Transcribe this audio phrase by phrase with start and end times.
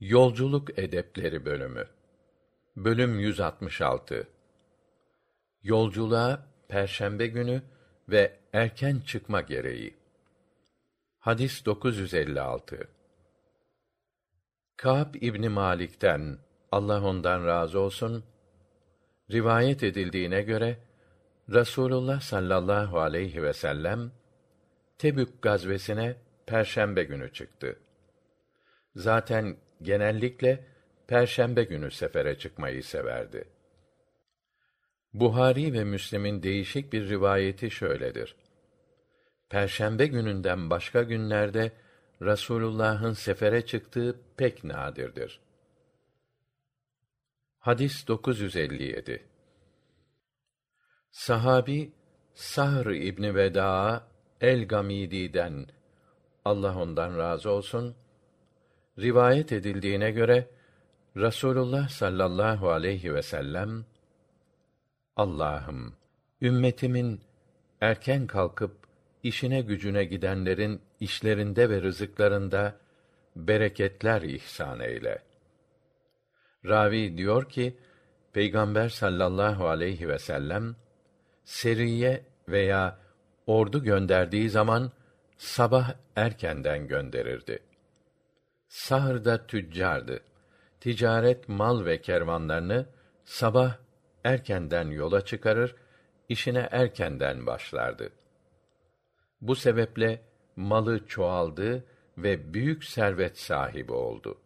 [0.00, 1.86] Yolculuk edepleri bölümü.
[2.76, 4.28] Bölüm 166.
[5.62, 7.62] Yolculuğa perşembe günü
[8.08, 9.96] ve erken çıkma gereği.
[11.18, 12.88] Hadis 956.
[14.76, 16.38] Kâb İbni Malik'ten
[16.72, 18.24] Allah ondan razı olsun
[19.30, 20.78] rivayet edildiğine göre
[21.52, 24.12] Rasulullah sallallahu aleyhi ve sellem
[24.98, 27.78] Tebük gazvesine perşembe günü çıktı.
[28.96, 30.64] Zaten genellikle
[31.06, 33.44] perşembe günü sefere çıkmayı severdi.
[35.14, 38.36] Buhari ve Müslim'in değişik bir rivayeti şöyledir.
[39.48, 41.72] Perşembe gününden başka günlerde
[42.22, 45.40] Rasulullah'ın sefere çıktığı pek nadirdir.
[47.58, 49.26] Hadis 957.
[51.10, 51.92] Sahabi
[52.34, 54.08] Sahr İbni Vedaa
[54.40, 55.66] el-Gamidi'den
[56.44, 57.96] Allah ondan razı olsun
[58.98, 60.48] rivayet edildiğine göre
[61.16, 63.84] Rasulullah sallallahu aleyhi ve sellem
[65.16, 65.96] Allah'ım
[66.42, 67.20] ümmetimin
[67.80, 68.76] erken kalkıp
[69.22, 72.76] işine gücüne gidenlerin işlerinde ve rızıklarında
[73.36, 75.22] bereketler ihsan eyle.
[76.64, 77.76] Ravi diyor ki
[78.32, 80.76] Peygamber sallallahu aleyhi ve sellem
[81.44, 82.98] seriye veya
[83.46, 84.92] ordu gönderdiği zaman
[85.36, 87.69] sabah erkenden gönderirdi.
[88.70, 90.20] Sahırda tüccardı.
[90.80, 92.86] Ticaret mal ve kervanlarını
[93.24, 93.76] sabah
[94.24, 95.76] erkenden yola çıkarır,
[96.28, 98.12] işine erkenden başlardı.
[99.40, 100.22] Bu sebeple
[100.56, 101.84] malı çoğaldı
[102.18, 104.38] ve büyük servet sahibi oldu.